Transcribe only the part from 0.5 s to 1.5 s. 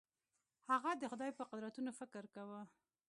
هغه د خدای په